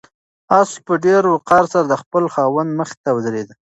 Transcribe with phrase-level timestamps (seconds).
[0.59, 3.49] آس په ډېر وقار سره د خپل خاوند مخې ته ودرېد.